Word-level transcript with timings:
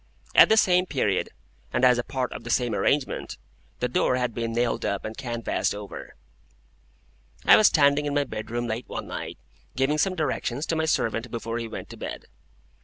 At 0.33 0.49
the 0.49 0.57
same 0.57 0.87
period, 0.87 1.29
and 1.71 1.85
as 1.85 1.99
a 1.99 2.03
part 2.03 2.33
of 2.33 2.43
the 2.43 2.49
same 2.49 2.73
arrangement,—the 2.73 3.87
door 3.87 4.15
had 4.15 4.33
been 4.33 4.51
nailed 4.51 4.83
up 4.83 5.05
and 5.05 5.15
canvased 5.15 5.75
over. 5.75 6.15
I 7.45 7.55
was 7.55 7.67
standing 7.67 8.07
in 8.07 8.15
my 8.15 8.23
bedroom 8.23 8.65
late 8.65 8.89
one 8.89 9.05
night, 9.05 9.37
giving 9.75 9.99
some 9.99 10.15
directions 10.15 10.65
to 10.65 10.75
my 10.75 10.85
servant 10.85 11.29
before 11.29 11.59
he 11.59 11.67
went 11.67 11.87
to 11.91 11.97
bed. 11.97 12.25